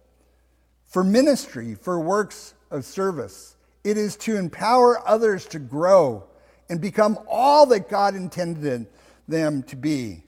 for 0.86 1.04
ministry, 1.04 1.74
for 1.74 2.00
works 2.00 2.54
of 2.70 2.84
service. 2.84 3.56
It 3.84 3.98
is 3.98 4.16
to 4.16 4.36
empower 4.36 5.06
others 5.06 5.44
to 5.48 5.58
grow 5.58 6.24
and 6.70 6.80
become 6.80 7.18
all 7.28 7.66
that 7.66 7.88
God 7.88 8.14
intended 8.14 8.86
them 9.28 9.62
to 9.64 9.76
be. 9.76 10.24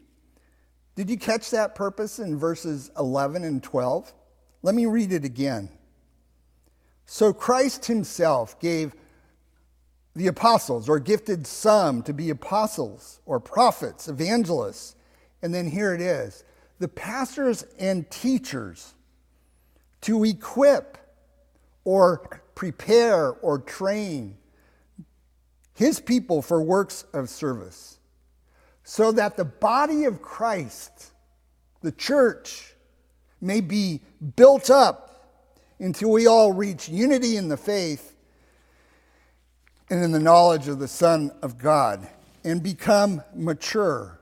Did 0.95 1.09
you 1.09 1.17
catch 1.17 1.51
that 1.51 1.75
purpose 1.75 2.19
in 2.19 2.39
verses 2.39 2.91
11 2.99 3.45
and 3.45 3.63
12? 3.63 4.13
Let 4.63 4.75
me 4.75 4.85
read 4.85 5.13
it 5.13 5.25
again. 5.25 5.71
So 7.07 7.33
Christ 7.33 7.87
himself 7.87 8.61
gave 8.61 8.95
the 10.15 10.27
apostles, 10.27 10.89
or 10.89 10.99
gifted 10.99 11.47
some 11.47 12.03
to 12.03 12.13
be 12.13 12.31
apostles, 12.31 13.21
or 13.25 13.39
prophets, 13.41 14.09
evangelists. 14.09 14.97
And 15.41 15.55
then 15.55 15.71
here 15.71 15.95
it 15.95 16.01
is 16.01 16.45
the 16.81 16.89
pastors 16.89 17.63
and 17.79 18.11
teachers 18.11 18.95
to 20.01 20.25
equip 20.25 20.97
or 21.85 22.43
prepare 22.55 23.29
or 23.29 23.59
train 23.59 24.37
his 25.75 26.01
people 26.01 26.43
for 26.43 26.61
works 26.61 27.05
of 27.13 27.29
service 27.29 27.99
so 28.83 29.13
that 29.13 29.37
the 29.37 29.45
body 29.45 30.05
of 30.05 30.21
Christ, 30.21 31.13
the 31.83 31.93
church, 31.93 32.75
may 33.41 33.61
be 33.61 34.01
built 34.37 34.71
up 34.71 35.39
until 35.79 36.11
we 36.11 36.27
all 36.27 36.53
reach 36.53 36.89
unity 36.89 37.37
in 37.37 37.49
the 37.49 37.57
faith 37.57 38.15
and 39.91 40.03
in 40.03 40.13
the 40.13 40.19
knowledge 40.19 40.67
of 40.67 40.79
the 40.79 40.89
Son 40.89 41.31
of 41.43 41.59
God 41.59 42.09
and 42.43 42.63
become 42.63 43.23
mature 43.35 44.20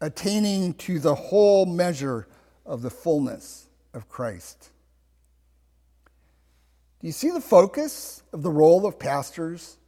attaining 0.00 0.74
to 0.74 0.98
the 0.98 1.14
whole 1.14 1.66
measure 1.66 2.28
of 2.64 2.82
the 2.82 2.90
fullness 2.90 3.68
of 3.94 4.08
Christ. 4.08 4.70
Do 7.00 7.06
you 7.06 7.12
see 7.12 7.30
the 7.30 7.40
focus 7.40 8.22
of 8.32 8.42
the 8.42 8.50
role 8.50 8.86
of 8.86 8.98
pastors 8.98 9.78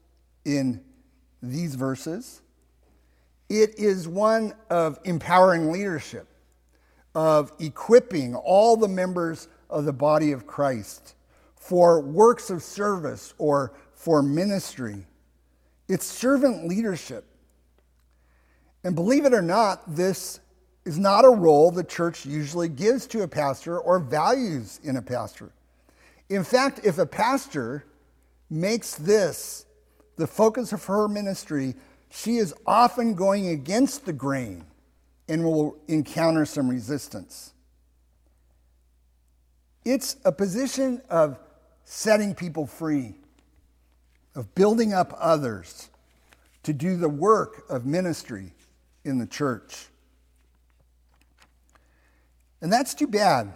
in 0.45 0.83
these 1.43 1.75
verses? 1.75 2.43
It 3.49 3.79
is 3.79 4.07
one 4.07 4.55
of 4.69 4.99
empowering 5.05 5.73
leadership, 5.73 6.29
of 7.15 7.53
equipping 7.59 8.37
all 8.37 8.77
the 8.77 8.89
members 8.89 9.49
of 9.69 9.85
the 9.85 9.93
body 9.93 10.33
of 10.33 10.47
Christ 10.47 11.15
for 11.57 12.01
works 12.01 12.51
of 12.51 12.63
service 12.63 13.35
or 13.39 13.73
for 13.93 14.23
ministry. 14.23 15.07
It's 15.89 16.07
servant 16.07 16.67
leadership. 16.67 17.25
And 18.85 18.95
believe 18.95 19.25
it 19.25 19.35
or 19.35 19.43
not, 19.43 19.95
this 19.95 20.41
is 20.85 20.99
not 20.99 21.25
a 21.25 21.31
role 21.31 21.71
the 21.71 21.85
church 21.85 22.25
usually 22.25 22.69
gives 22.69 23.07
to 23.09 23.23
a 23.23 23.29
pastor 23.29 23.79
or 23.79 23.99
values 23.99 24.81
in 24.83 24.97
a 24.97 25.03
pastor. 25.03 25.51
In 26.29 26.45
fact, 26.45 26.81
if 26.85 26.99
a 26.99 27.07
pastor 27.07 27.85
makes 28.49 28.95
this 28.95 29.67
the 30.17 30.27
focus 30.27 30.73
of 30.73 30.85
her 30.85 31.09
ministry, 31.09 31.75
she 32.11 32.37
is 32.37 32.55
often 32.67 33.15
going 33.15 33.49
against 33.49 34.05
the 34.07 34.13
grain 34.13 34.65
and 35.29 35.45
will 35.45 35.77
encounter 35.87 36.45
some 36.45 36.69
resistance. 36.69 37.53
It's 39.85 40.17
a 40.25 40.33
position 40.33 41.01
of 41.09 41.39
setting 41.85 42.35
people 42.35 42.67
free, 42.67 43.15
of 44.35 44.55
building 44.55 44.93
up 44.93 45.15
others 45.19 45.89
to 46.65 46.73
do 46.73 46.97
the 46.97 47.09
work 47.09 47.65
of 47.71 47.87
ministry 47.87 48.53
in 49.05 49.19
the 49.19 49.27
church. 49.27 49.87
And 52.61 52.73
that's 52.73 52.95
too 52.95 53.07
bad 53.07 53.53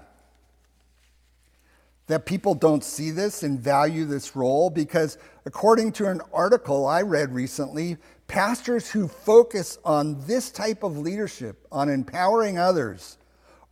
that 2.06 2.26
people 2.26 2.54
don't 2.54 2.84
see 2.84 3.10
this 3.10 3.42
and 3.42 3.58
value 3.58 4.04
this 4.04 4.36
role 4.36 4.68
because, 4.68 5.16
according 5.46 5.92
to 5.92 6.06
an 6.06 6.20
article 6.32 6.86
I 6.86 7.02
read 7.02 7.32
recently, 7.32 7.96
pastors 8.26 8.90
who 8.90 9.08
focus 9.08 9.78
on 9.84 10.26
this 10.26 10.50
type 10.50 10.82
of 10.82 10.98
leadership, 10.98 11.66
on 11.72 11.88
empowering 11.88 12.58
others, 12.58 13.16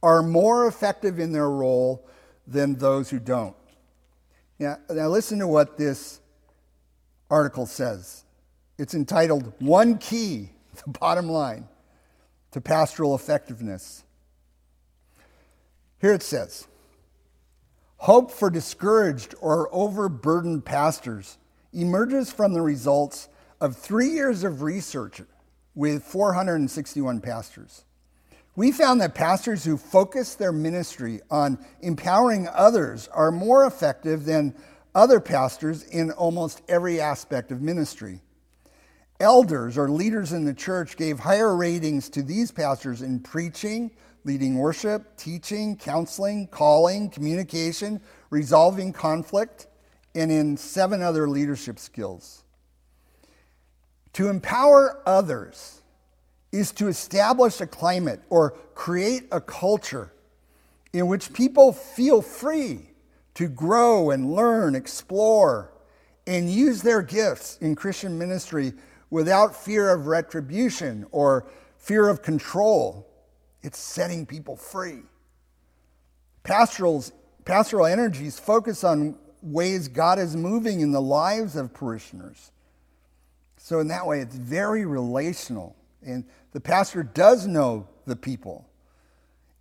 are 0.03 0.23
more 0.23 0.67
effective 0.67 1.19
in 1.19 1.33
their 1.33 1.51
role 1.51 2.07
than 2.47 2.75
those 2.75 3.11
who 3.11 3.19
don't. 3.19 3.57
Now, 4.59 4.79
now 4.91 5.09
listen 5.09 5.39
to 5.39 5.47
what 5.47 5.77
this 5.77 6.21
article 7.31 7.67
says. 7.67 8.25
It's 8.79 8.95
entitled 8.95 9.53
One 9.59 9.99
Key 9.99 10.51
the 10.85 10.91
bottom 10.91 11.29
line 11.29 11.69
to 12.53 12.61
pastoral 12.61 13.15
effectiveness. 13.15 14.05
Here 16.01 16.13
it 16.13 16.23
says 16.23 16.67
Hope 17.99 18.31
for 18.31 18.51
discouraged 18.51 19.35
or 19.41 19.69
overburdened 19.73 20.65
pastors 20.65 21.39
emerges 21.73 22.33
from 22.33 22.53
the 22.53 22.61
results 22.61 23.29
of 23.61 23.77
three 23.77 24.09
years 24.09 24.43
of 24.43 24.63
research 24.63 25.23
with 25.75 26.03
461 26.03 27.21
pastors, 27.21 27.85
we 28.55 28.73
found 28.73 29.01
that 29.01 29.15
pastors 29.15 29.65
who 29.65 29.77
focus 29.77 30.35
their 30.35 30.53
ministry 30.53 31.21
on 31.31 31.59
empowering 31.81 32.49
others 32.53 33.09
are 33.09 33.31
more 33.31 33.65
effective 33.67 34.25
than 34.25 34.55
other 34.95 35.21
pastors 35.21 35.85
in 35.85 36.11
almost 36.11 36.61
every 36.69 37.01
aspect 37.01 37.51
of 37.51 37.63
ministry. 37.63 38.21
Elders 39.23 39.79
or 39.79 39.89
leaders 39.89 40.33
in 40.33 40.45
the 40.45 40.53
church 40.53 40.97
gave 40.97 41.21
higher 41.21 41.55
ratings 41.55 42.09
to 42.09 42.25
these 42.25 42.51
pastors 42.51 43.03
in 43.03 43.21
preaching, 43.21 43.93
leading 44.25 44.59
worship, 44.59 45.17
teaching, 45.17 45.77
counseling, 45.77 46.49
calling, 46.49 47.09
communication, 47.09 48.01
resolving 48.31 48.93
conflict, 48.93 49.69
and 50.17 50.33
in 50.33 50.57
seven 50.57 51.03
other 51.03 51.29
leadership 51.29 51.79
skills. 51.79 52.43
To 54.15 54.29
empower 54.29 55.01
others 55.07 55.83
is 56.51 56.73
to 56.73 56.89
establish 56.89 57.61
a 57.61 57.67
climate 57.69 58.23
or 58.29 58.51
create 58.75 59.29
a 59.31 59.41
culture 59.41 60.13
in 60.93 61.07
which 61.07 61.33
people 61.33 61.73
feel 61.73 62.23
free 62.23 62.91
to 63.35 63.47
grow 63.47 64.11
and 64.11 64.35
learn, 64.35 64.75
explore, 64.75 65.73
and 66.27 66.51
use 66.51 66.83
their 66.83 67.03
gifts 67.03 67.57
in 67.61 67.77
Christian 67.77 68.19
ministry 68.19 68.73
without 69.13 69.55
fear 69.55 69.91
of 69.91 70.07
retribution 70.07 71.05
or 71.11 71.47
fear 71.77 72.09
of 72.09 72.23
control. 72.23 73.07
It's 73.61 73.79
setting 73.79 74.25
people 74.25 74.57
free. 74.57 75.03
Pastoral's, 76.45 77.13
pastoral 77.45 77.85
energies 77.85 78.39
focus 78.39 78.83
on 78.85 79.17
ways 79.43 79.87
God 79.87 80.19
is 80.19 80.35
moving 80.35 80.81
in 80.81 80.93
the 80.93 81.03
lives 81.03 81.57
of 81.57 81.75
parishioners. 81.75 82.53
So, 83.59 83.81
in 83.81 83.89
that 83.89 84.07
way, 84.07 84.21
it's 84.21 84.35
very 84.35 84.87
relational. 84.87 85.77
And 86.03 86.25
the 86.53 86.61
pastor 86.61 87.03
does 87.03 87.47
know 87.47 87.87
the 88.07 88.17
people. 88.17 88.67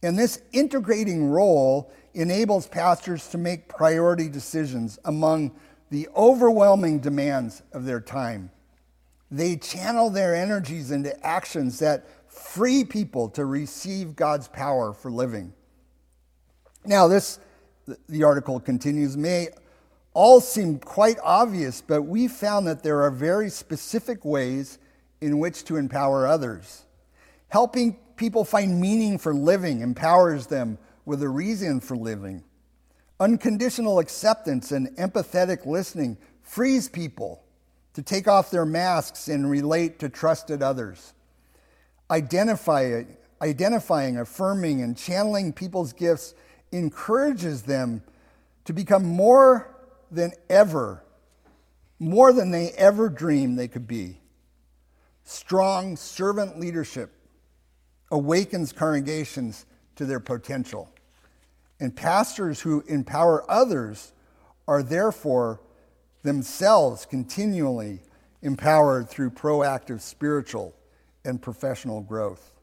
And 0.01 0.17
this 0.17 0.41
integrating 0.53 1.29
role 1.29 1.91
enables 2.13 2.67
pastors 2.67 3.27
to 3.27 3.37
make 3.37 3.67
priority 3.67 4.29
decisions 4.29 4.97
among 5.03 5.51
the 5.89 6.07
overwhelming 6.15 6.99
demands 6.99 7.63
of 7.73 7.83
their 7.83 7.99
time. 7.99 8.49
They 9.31 9.55
channel 9.55 10.09
their 10.09 10.35
energies 10.35 10.91
into 10.91 11.17
actions 11.25 11.79
that 11.79 12.05
free 12.27 12.83
people 12.83 13.29
to 13.29 13.45
receive 13.45 14.15
God's 14.15 14.49
power 14.49 14.91
for 14.93 15.09
living. 15.09 15.53
Now, 16.85 17.07
this, 17.07 17.39
the 18.09 18.23
article 18.23 18.59
continues, 18.59 19.15
may 19.15 19.47
all 20.13 20.41
seem 20.41 20.79
quite 20.79 21.17
obvious, 21.23 21.81
but 21.81 22.01
we 22.01 22.27
found 22.27 22.67
that 22.67 22.83
there 22.83 23.01
are 23.03 23.11
very 23.11 23.49
specific 23.49 24.25
ways 24.25 24.79
in 25.21 25.39
which 25.39 25.63
to 25.65 25.77
empower 25.77 26.27
others. 26.27 26.83
Helping 27.47 27.97
people 28.17 28.43
find 28.43 28.81
meaning 28.81 29.17
for 29.17 29.33
living 29.33 29.81
empowers 29.81 30.47
them 30.47 30.77
with 31.05 31.23
a 31.23 31.29
reason 31.29 31.79
for 31.79 31.95
living. 31.95 32.43
Unconditional 33.19 33.99
acceptance 33.99 34.71
and 34.71 34.89
empathetic 34.97 35.65
listening 35.65 36.17
frees 36.41 36.89
people 36.89 37.40
to 37.93 38.01
take 38.01 38.27
off 38.27 38.51
their 38.51 38.65
masks 38.65 39.27
and 39.27 39.49
relate 39.49 39.99
to 39.99 40.09
trusted 40.09 40.63
others. 40.63 41.13
Identify, 42.09 43.03
identifying, 43.41 44.17
affirming, 44.17 44.81
and 44.81 44.97
channeling 44.97 45.53
people's 45.53 45.93
gifts 45.93 46.33
encourages 46.71 47.63
them 47.63 48.01
to 48.65 48.73
become 48.73 49.05
more 49.05 49.75
than 50.09 50.31
ever, 50.49 51.03
more 51.99 52.33
than 52.33 52.51
they 52.51 52.69
ever 52.71 53.09
dreamed 53.09 53.57
they 53.57 53.67
could 53.67 53.87
be. 53.87 54.19
Strong 55.23 55.97
servant 55.97 56.59
leadership 56.59 57.11
awakens 58.11 58.73
congregations 58.73 59.65
to 59.95 60.05
their 60.05 60.19
potential. 60.19 60.89
And 61.79 61.95
pastors 61.95 62.61
who 62.61 62.81
empower 62.87 63.49
others 63.49 64.11
are 64.67 64.83
therefore 64.83 65.61
themselves 66.23 67.05
continually 67.05 67.99
empowered 68.41 69.09
through 69.09 69.31
proactive 69.31 70.01
spiritual 70.01 70.75
and 71.23 71.41
professional 71.41 72.01
growth. 72.01 72.53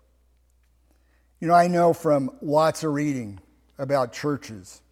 You 1.40 1.48
know, 1.48 1.54
I 1.54 1.68
know 1.68 1.92
from 1.92 2.30
lots 2.42 2.82
of 2.82 2.92
reading 2.92 3.40
about 3.78 4.12
churches 4.12 4.82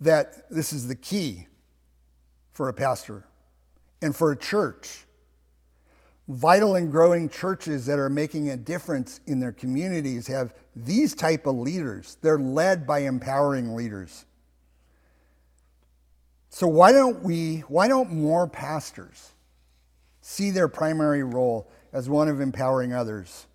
that 0.00 0.50
this 0.50 0.72
is 0.72 0.88
the 0.88 0.94
key 0.94 1.46
for 2.52 2.68
a 2.68 2.72
pastor 2.72 3.24
and 4.00 4.14
for 4.14 4.32
a 4.32 4.36
church. 4.36 5.04
Vital 6.28 6.74
and 6.74 6.90
growing 6.90 7.28
churches 7.28 7.86
that 7.86 7.98
are 7.98 8.10
making 8.10 8.50
a 8.50 8.56
difference 8.56 9.20
in 9.26 9.38
their 9.38 9.52
communities 9.52 10.26
have 10.26 10.54
these 10.74 11.14
type 11.14 11.46
of 11.46 11.54
leaders. 11.54 12.16
They're 12.20 12.38
led 12.38 12.86
by 12.86 13.00
empowering 13.00 13.76
leaders. 13.76 14.24
So 16.56 16.66
why 16.66 16.90
don't 16.90 17.22
we 17.22 17.58
why 17.68 17.86
don't 17.86 18.10
more 18.10 18.48
pastors 18.48 19.32
see 20.22 20.50
their 20.50 20.68
primary 20.68 21.22
role 21.22 21.70
as 21.92 22.08
one 22.08 22.28
of 22.28 22.40
empowering 22.40 22.94
others? 22.94 23.46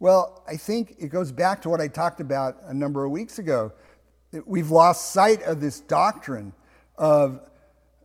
Well, 0.00 0.44
I 0.46 0.58
think 0.58 0.96
it 0.98 1.08
goes 1.08 1.32
back 1.32 1.62
to 1.62 1.70
what 1.70 1.80
I 1.80 1.88
talked 1.88 2.20
about 2.20 2.58
a 2.66 2.74
number 2.74 3.06
of 3.06 3.10
weeks 3.10 3.38
ago. 3.38 3.72
We've 4.44 4.70
lost 4.70 5.12
sight 5.12 5.44
of 5.44 5.62
this 5.62 5.80
doctrine 5.80 6.52
of 6.98 7.40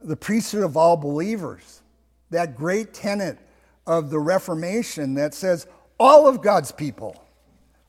the 0.02 0.15
priesthood 0.15 0.63
of 0.63 0.78
all 0.78 0.96
believers, 0.96 1.82
that 2.30 2.56
great 2.56 2.94
tenet 2.94 3.38
of 3.86 4.12
the 4.12 4.20
Reformation 4.20 5.15
that 5.15 5.34
says 5.34 5.67
all 6.00 6.26
of 6.26 6.41
God's 6.41 6.72
people 6.72 7.22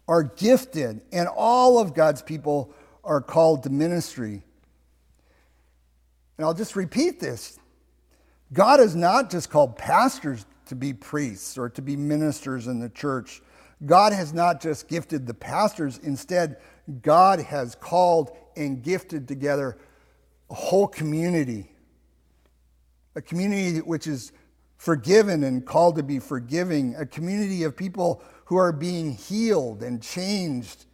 are 0.08 0.24
gifted 0.24 1.02
and 1.12 1.28
all 1.28 1.78
of 1.78 1.94
God's 1.94 2.20
people 2.20 2.74
are 3.04 3.20
called 3.20 3.62
to 3.62 3.70
ministry. 3.70 4.42
And 6.42 6.48
I'll 6.48 6.54
just 6.54 6.74
repeat 6.74 7.20
this. 7.20 7.56
God 8.52 8.80
has 8.80 8.96
not 8.96 9.30
just 9.30 9.48
called 9.48 9.78
pastors 9.78 10.44
to 10.66 10.74
be 10.74 10.92
priests 10.92 11.56
or 11.56 11.68
to 11.68 11.80
be 11.80 11.94
ministers 11.94 12.66
in 12.66 12.80
the 12.80 12.88
church. 12.88 13.40
God 13.86 14.12
has 14.12 14.34
not 14.34 14.60
just 14.60 14.88
gifted 14.88 15.24
the 15.24 15.34
pastors, 15.34 15.98
instead, 15.98 16.56
God 17.00 17.38
has 17.38 17.76
called 17.76 18.36
and 18.56 18.82
gifted 18.82 19.28
together 19.28 19.78
a 20.50 20.54
whole 20.54 20.88
community. 20.88 21.70
A 23.14 23.22
community 23.22 23.78
which 23.78 24.08
is 24.08 24.32
forgiven 24.78 25.44
and 25.44 25.64
called 25.64 25.94
to 25.94 26.02
be 26.02 26.18
forgiving, 26.18 26.96
a 26.96 27.06
community 27.06 27.62
of 27.62 27.76
people 27.76 28.20
who 28.46 28.56
are 28.56 28.72
being 28.72 29.12
healed 29.12 29.84
and 29.84 30.02
changed, 30.02 30.86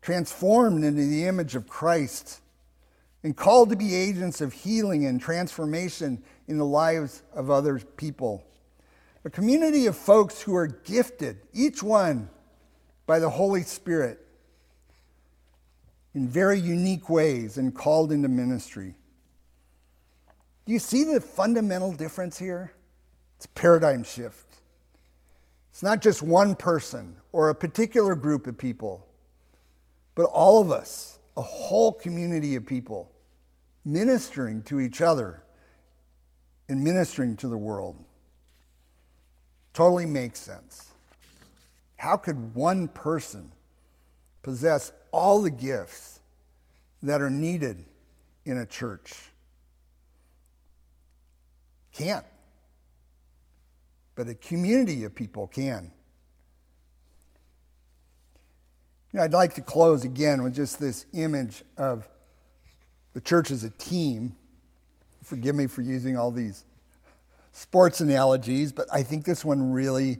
transformed 0.00 0.82
into 0.82 1.02
the 1.02 1.26
image 1.26 1.54
of 1.54 1.68
Christ, 1.68 2.40
and 3.22 3.36
called 3.36 3.70
to 3.70 3.76
be 3.76 3.94
agents 3.94 4.40
of 4.40 4.52
healing 4.52 5.06
and 5.06 5.20
transformation 5.20 6.22
in 6.48 6.58
the 6.58 6.66
lives 6.66 7.22
of 7.34 7.50
other 7.50 7.78
people. 7.78 8.44
A 9.24 9.30
community 9.30 9.86
of 9.86 9.96
folks 9.96 10.40
who 10.42 10.54
are 10.56 10.66
gifted, 10.66 11.40
each 11.52 11.82
one 11.82 12.28
by 13.06 13.18
the 13.18 13.30
Holy 13.30 13.62
Spirit, 13.62 14.18
in 16.14 16.28
very 16.28 16.58
unique 16.58 17.08
ways 17.08 17.56
and 17.56 17.74
called 17.74 18.12
into 18.12 18.28
ministry. 18.28 18.94
Do 20.66 20.72
you 20.72 20.78
see 20.78 21.04
the 21.04 21.20
fundamental 21.20 21.92
difference 21.92 22.38
here? 22.38 22.72
It's 23.36 23.46
a 23.46 23.48
paradigm 23.50 24.04
shift. 24.04 24.46
It's 25.70 25.82
not 25.82 26.02
just 26.02 26.22
one 26.22 26.54
person 26.54 27.16
or 27.32 27.48
a 27.48 27.54
particular 27.54 28.14
group 28.14 28.46
of 28.46 28.58
people, 28.58 29.06
but 30.14 30.24
all 30.24 30.60
of 30.60 30.70
us, 30.70 31.18
a 31.36 31.42
whole 31.42 31.92
community 31.92 32.56
of 32.56 32.66
people, 32.66 33.10
ministering 33.84 34.62
to 34.64 34.80
each 34.80 35.00
other 35.00 35.42
and 36.68 36.82
ministering 36.82 37.36
to 37.36 37.48
the 37.48 37.56
world. 37.56 37.96
Totally 39.72 40.06
makes 40.06 40.38
sense. 40.38 40.92
How 41.96 42.16
could 42.16 42.54
one 42.54 42.88
person 42.88 43.52
possess 44.42 44.92
all 45.12 45.40
the 45.40 45.50
gifts 45.50 46.20
that 47.02 47.22
are 47.22 47.30
needed 47.30 47.84
in 48.44 48.58
a 48.58 48.66
church? 48.66 49.14
Can't. 51.92 52.26
But 54.14 54.28
a 54.28 54.34
community 54.34 55.04
of 55.04 55.14
people 55.14 55.46
can. 55.46 55.92
You 59.12 59.18
know, 59.18 59.24
I'd 59.24 59.32
like 59.32 59.54
to 59.54 59.60
close 59.60 60.04
again 60.04 60.42
with 60.42 60.54
just 60.54 60.80
this 60.80 61.04
image 61.12 61.62
of 61.76 62.08
the 63.12 63.20
church 63.20 63.50
as 63.50 63.62
a 63.62 63.70
team. 63.70 64.34
Forgive 65.22 65.54
me 65.54 65.66
for 65.66 65.82
using 65.82 66.16
all 66.16 66.30
these 66.30 66.64
sports 67.52 68.00
analogies, 68.00 68.72
but 68.72 68.86
I 68.90 69.02
think 69.02 69.26
this 69.26 69.44
one 69.44 69.72
really 69.72 70.18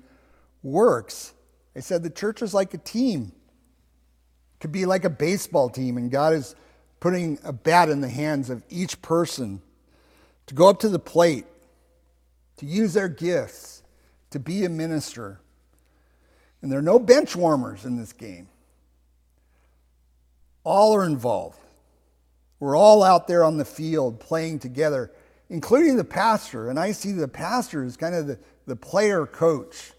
works. 0.62 1.32
I 1.74 1.80
said 1.80 2.02
the 2.02 2.10
church 2.10 2.42
is 2.42 2.52
like 2.52 2.74
a 2.74 2.78
team. 2.78 3.32
It 3.32 4.60
could 4.60 4.72
be 4.72 4.84
like 4.84 5.04
a 5.04 5.10
baseball 5.10 5.70
team, 5.70 5.96
and 5.96 6.10
God 6.10 6.34
is 6.34 6.54
putting 7.00 7.38
a 7.44 7.52
bat 7.52 7.88
in 7.88 8.02
the 8.02 8.10
hands 8.10 8.50
of 8.50 8.62
each 8.68 9.00
person 9.00 9.62
to 10.46 10.54
go 10.54 10.68
up 10.68 10.80
to 10.80 10.90
the 10.90 10.98
plate, 10.98 11.46
to 12.58 12.66
use 12.66 12.92
their 12.92 13.08
gifts, 13.08 13.82
to 14.30 14.38
be 14.38 14.64
a 14.66 14.68
minister. 14.68 15.40
And 16.60 16.70
there 16.70 16.78
are 16.78 16.82
no 16.82 16.98
bench 16.98 17.34
warmers 17.34 17.86
in 17.86 17.96
this 17.96 18.12
game. 18.12 18.48
All 20.64 20.94
are 20.94 21.04
involved. 21.04 21.58
We're 22.60 22.76
all 22.76 23.02
out 23.02 23.26
there 23.26 23.42
on 23.42 23.56
the 23.56 23.64
field 23.64 24.20
playing 24.20 24.60
together, 24.60 25.10
including 25.50 25.96
the 25.96 26.04
pastor. 26.04 26.70
And 26.70 26.78
I 26.78 26.92
see 26.92 27.12
the 27.12 27.26
pastor 27.26 27.82
as 27.84 27.96
kind 27.96 28.14
of 28.14 28.26
the, 28.28 28.38
the 28.66 28.76
player 28.76 29.26
coach. 29.26 29.92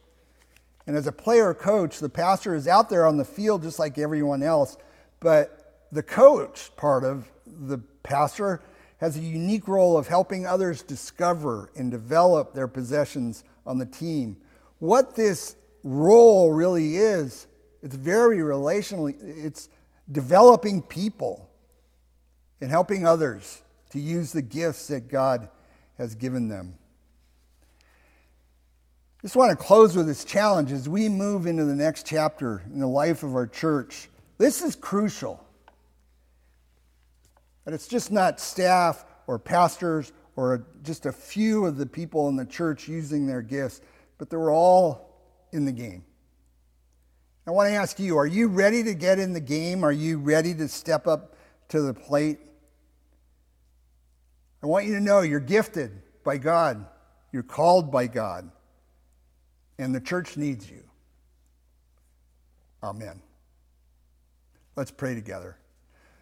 And 0.87 0.95
as 0.95 1.07
a 1.07 1.11
player 1.11 1.53
coach, 1.53 1.99
the 1.99 2.09
pastor 2.09 2.55
is 2.55 2.67
out 2.67 2.89
there 2.89 3.05
on 3.05 3.17
the 3.17 3.25
field 3.25 3.63
just 3.63 3.79
like 3.79 3.97
everyone 3.97 4.43
else. 4.43 4.77
But 5.19 5.87
the 5.91 6.03
coach 6.03 6.71
part 6.75 7.03
of 7.03 7.29
the 7.45 7.79
pastor 8.03 8.61
has 8.97 9.17
a 9.17 9.21
unique 9.21 9.67
role 9.67 9.97
of 9.97 10.07
helping 10.07 10.45
others 10.45 10.81
discover 10.81 11.69
and 11.75 11.91
develop 11.91 12.53
their 12.53 12.69
possessions 12.69 13.43
on 13.65 13.77
the 13.77 13.85
team. 13.85 14.37
What 14.79 15.15
this 15.15 15.57
role 15.83 16.53
really 16.53 16.95
is, 16.95 17.47
it's 17.81 17.95
very 17.95 18.37
relationally, 18.37 19.15
it's 19.21 19.67
developing 20.11 20.81
people 20.81 21.49
and 22.61 22.69
helping 22.69 23.05
others 23.05 23.61
to 23.91 23.99
use 23.99 24.31
the 24.31 24.41
gifts 24.41 24.87
that 24.87 25.09
God 25.09 25.49
has 25.97 26.15
given 26.15 26.47
them. 26.47 26.75
Just 29.21 29.35
want 29.35 29.51
to 29.51 29.55
close 29.55 29.95
with 29.95 30.07
this 30.07 30.25
challenge 30.25 30.71
as 30.71 30.89
we 30.89 31.07
move 31.07 31.47
into 31.47 31.63
the 31.63 31.75
next 31.75 32.05
chapter 32.05 32.61
in 32.73 32.79
the 32.79 32.87
life 32.87 33.23
of 33.23 33.35
our 33.35 33.47
church. 33.47 34.09
This 34.37 34.61
is 34.61 34.75
crucial. 34.75 35.45
But 37.63 37.73
it's 37.73 37.87
just 37.87 38.11
not 38.11 38.41
staff 38.41 39.05
or 39.27 39.39
pastors 39.39 40.11
or 40.35 40.65
just 40.83 41.05
a 41.05 41.11
few 41.11 41.65
of 41.65 41.77
the 41.77 41.85
people 41.85 42.27
in 42.27 42.35
the 42.35 42.45
church 42.45 42.87
using 42.87 43.25
their 43.25 43.41
gifts, 43.41 43.79
but 44.17 44.29
they're 44.29 44.51
all 44.51 45.21
in 45.53 45.63
the 45.63 45.71
game. 45.71 46.03
I 47.45 47.51
want 47.51 47.69
to 47.69 47.73
ask 47.73 47.99
you 47.99 48.17
are 48.17 48.25
you 48.25 48.47
ready 48.47 48.83
to 48.83 48.93
get 48.93 49.19
in 49.19 49.33
the 49.33 49.41
game? 49.41 49.83
Are 49.83 49.91
you 49.91 50.17
ready 50.17 50.53
to 50.55 50.67
step 50.67 51.07
up 51.07 51.35
to 51.69 51.81
the 51.81 51.93
plate? 51.93 52.39
I 54.61 54.67
want 54.67 54.85
you 54.85 54.95
to 54.95 55.01
know 55.01 55.21
you're 55.21 55.41
gifted 55.41 56.01
by 56.23 56.37
God, 56.37 56.85
you're 57.33 57.43
called 57.43 57.91
by 57.91 58.07
God, 58.07 58.49
and 59.77 59.93
the 59.93 59.99
church 59.99 60.37
needs 60.37 60.69
you. 60.69 60.83
Amen. 62.81 63.21
Let's 64.75 64.91
pray 64.91 65.15
together. 65.15 65.57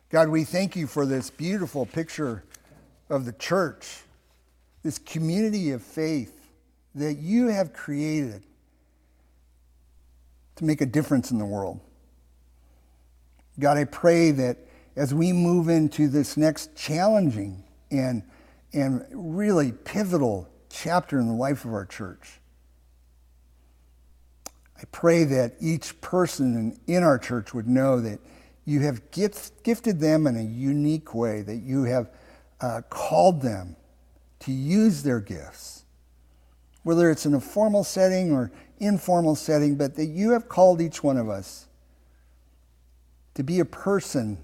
God, 0.09 0.27
we 0.27 0.43
thank 0.43 0.75
you 0.75 0.87
for 0.87 1.05
this 1.05 1.29
beautiful 1.29 1.85
picture 1.85 2.43
of 3.09 3.25
the 3.25 3.31
church, 3.33 4.01
this 4.83 4.97
community 4.97 5.71
of 5.71 5.83
faith 5.83 6.51
that 6.95 7.17
you 7.17 7.47
have 7.47 7.73
created 7.73 8.43
to 10.57 10.65
make 10.65 10.81
a 10.81 10.85
difference 10.85 11.31
in 11.31 11.37
the 11.37 11.45
world. 11.45 11.79
God, 13.59 13.77
I 13.77 13.85
pray 13.85 14.31
that 14.31 14.57
as 14.95 15.13
we 15.13 15.31
move 15.31 15.69
into 15.69 16.07
this 16.07 16.37
next 16.37 16.75
challenging 16.75 17.63
and, 17.91 18.23
and 18.73 19.05
really 19.11 19.71
pivotal 19.71 20.49
chapter 20.69 21.19
in 21.19 21.27
the 21.27 21.33
life 21.33 21.65
of 21.65 21.73
our 21.73 21.85
church, 21.85 22.39
I 24.77 24.83
pray 24.91 25.23
that 25.25 25.53
each 25.59 25.99
person 26.01 26.79
in 26.87 27.03
our 27.03 27.19
church 27.19 27.53
would 27.53 27.67
know 27.67 27.99
that 28.01 28.19
you 28.65 28.79
have 28.81 29.11
gift, 29.11 29.63
gifted 29.63 29.99
them 29.99 30.25
in 30.25 30.37
a 30.37 30.43
unique 30.43 31.13
way, 31.13 31.41
that 31.43 31.57
you 31.57 31.83
have 31.83 32.09
uh, 32.61 32.81
called 32.89 33.41
them 33.41 33.75
to 34.39 34.51
use 34.51 35.03
their 35.03 35.19
gifts, 35.19 35.80
whether 36.83 37.11
it's 37.11 37.25
in 37.25 37.33
a 37.33 37.39
formal 37.39 37.83
setting 37.83 38.31
or 38.31 38.51
informal 38.79 39.35
setting, 39.35 39.75
but 39.75 39.95
that 39.95 40.07
you 40.07 40.31
have 40.31 40.49
called 40.49 40.81
each 40.81 41.03
one 41.03 41.17
of 41.17 41.29
us 41.29 41.67
to 43.35 43.43
be 43.43 43.59
a 43.59 43.65
person 43.65 44.37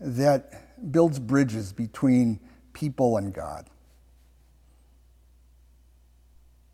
that 0.00 0.90
builds 0.92 1.18
bridges 1.18 1.72
between 1.72 2.40
people 2.72 3.16
and 3.16 3.32
God. 3.32 3.68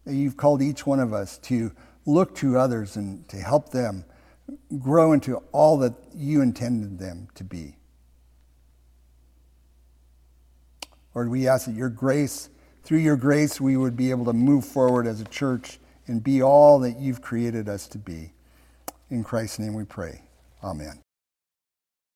That 0.04 0.14
you've 0.14 0.36
called 0.36 0.62
each 0.62 0.86
one 0.86 1.00
of 1.00 1.12
us 1.12 1.38
to 1.38 1.72
look 2.06 2.34
to 2.36 2.58
others 2.58 2.96
and 2.96 3.28
to 3.28 3.36
help 3.36 3.70
them 3.70 4.04
grow 4.78 5.12
into 5.12 5.36
all 5.52 5.76
that 5.78 5.92
you 6.14 6.40
intended 6.40 6.98
them 6.98 7.28
to 7.34 7.44
be. 7.44 7.76
Lord, 11.14 11.30
we 11.30 11.48
ask 11.48 11.66
that 11.66 11.74
your 11.74 11.90
grace, 11.90 12.48
through 12.88 12.96
your 12.96 13.16
grace, 13.16 13.60
we 13.60 13.76
would 13.76 13.98
be 13.98 14.08
able 14.08 14.24
to 14.24 14.32
move 14.32 14.64
forward 14.64 15.06
as 15.06 15.20
a 15.20 15.24
church 15.26 15.78
and 16.06 16.24
be 16.24 16.42
all 16.42 16.78
that 16.78 16.98
you've 16.98 17.20
created 17.20 17.68
us 17.68 17.86
to 17.86 17.98
be. 17.98 18.32
In 19.10 19.22
Christ's 19.22 19.58
name 19.58 19.74
we 19.74 19.84
pray. 19.84 20.22
Amen. 20.64 20.98